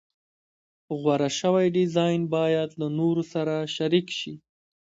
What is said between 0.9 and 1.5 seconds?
غوره